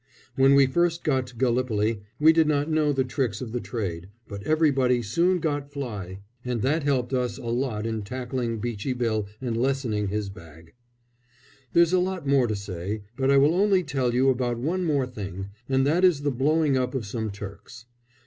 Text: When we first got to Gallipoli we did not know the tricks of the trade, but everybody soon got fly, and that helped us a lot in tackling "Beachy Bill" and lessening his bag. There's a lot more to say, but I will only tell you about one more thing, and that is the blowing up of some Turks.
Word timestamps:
When 0.35 0.55
we 0.55 0.65
first 0.65 1.03
got 1.03 1.27
to 1.27 1.35
Gallipoli 1.35 2.01
we 2.19 2.33
did 2.33 2.47
not 2.47 2.71
know 2.71 2.91
the 2.91 3.03
tricks 3.03 3.39
of 3.39 3.51
the 3.51 3.59
trade, 3.59 4.09
but 4.27 4.41
everybody 4.45 5.03
soon 5.03 5.37
got 5.37 5.69
fly, 5.71 6.21
and 6.43 6.63
that 6.63 6.81
helped 6.81 7.13
us 7.13 7.37
a 7.37 7.45
lot 7.45 7.85
in 7.85 8.01
tackling 8.01 8.57
"Beachy 8.57 8.93
Bill" 8.93 9.27
and 9.39 9.55
lessening 9.55 10.07
his 10.07 10.29
bag. 10.29 10.73
There's 11.73 11.93
a 11.93 11.99
lot 11.99 12.25
more 12.25 12.47
to 12.47 12.55
say, 12.55 13.03
but 13.15 13.29
I 13.29 13.37
will 13.37 13.53
only 13.53 13.83
tell 13.83 14.11
you 14.15 14.31
about 14.31 14.57
one 14.57 14.85
more 14.85 15.05
thing, 15.05 15.49
and 15.69 15.85
that 15.85 16.03
is 16.03 16.21
the 16.23 16.31
blowing 16.31 16.75
up 16.75 16.95
of 16.95 17.05
some 17.05 17.29
Turks. 17.29 17.85